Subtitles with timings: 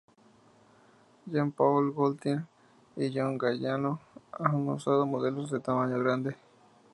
[1.27, 2.43] Jean-Paul Gaultier
[2.95, 3.99] y John Galliano
[4.31, 6.35] han usado modelos de tamaño grande.